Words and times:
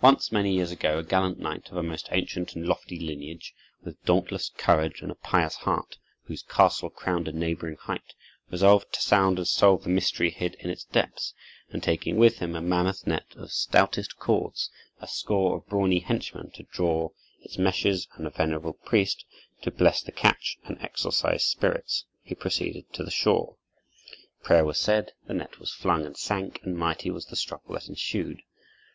Once, 0.00 0.32
many 0.32 0.50
years 0.54 0.70
ago, 0.70 0.98
a 0.98 1.02
gallant 1.04 1.38
knight, 1.38 1.70
of 1.70 1.76
a 1.76 1.82
most 1.82 2.08
ancient 2.10 2.54
and 2.56 2.66
lofty 2.66 2.98
lineage, 2.98 3.52
with 3.84 4.02
dauntless 4.06 4.48
courage 4.56 5.02
and 5.02 5.10
a 5.12 5.14
pious 5.14 5.56
heart, 5.56 5.98
whose 6.22 6.42
castle 6.42 6.88
crowned 6.88 7.28
a 7.28 7.32
neighboring 7.32 7.76
height, 7.76 8.14
resolved 8.50 8.90
to 8.94 9.02
sound 9.02 9.36
and 9.36 9.46
solve 9.46 9.82
the 9.82 9.90
mystery 9.90 10.30
hid 10.30 10.54
in 10.54 10.70
its 10.70 10.84
depths; 10.84 11.34
and, 11.68 11.82
taking 11.82 12.16
with 12.16 12.38
him 12.38 12.56
a 12.56 12.62
mammoth 12.62 13.06
net 13.06 13.26
of 13.36 13.52
stoutest 13.52 14.16
cords, 14.16 14.70
a 15.02 15.06
score 15.06 15.58
of 15.58 15.66
brawny 15.68 15.98
henchmen 15.98 16.50
to 16.52 16.62
draw 16.62 17.10
its 17.42 17.58
meshes, 17.58 18.08
and 18.14 18.26
a 18.26 18.30
venerable 18.30 18.72
priest, 18.72 19.22
to 19.60 19.70
bless 19.70 20.00
the 20.00 20.12
catch 20.12 20.56
and 20.64 20.80
exorcise 20.80 21.44
spirits, 21.44 22.06
he 22.22 22.34
proceeded 22.34 22.90
to 22.94 23.04
the 23.04 23.10
shore. 23.10 23.56
Prayer 24.42 24.64
was 24.64 24.80
said, 24.80 25.12
the 25.26 25.34
net 25.34 25.58
was 25.58 25.70
flung 25.70 26.06
and 26.06 26.16
sank, 26.16 26.58
and 26.62 26.74
mighty 26.78 27.10
was 27.10 27.26
the 27.26 27.36
struggle 27.36 27.74
that 27.74 27.90
ensued. 27.90 28.40